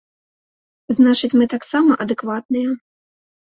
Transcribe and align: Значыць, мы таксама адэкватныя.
Значыць, 0.97 1.31
мы 1.41 1.45
таксама 1.53 1.99
адэкватныя. 2.07 2.75